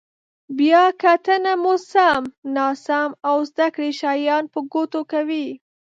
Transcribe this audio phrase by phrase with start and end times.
[0.57, 2.21] بیا کتنه مو سم،
[2.55, 5.47] ناسم او زده کړي شیان په ګوته کوي.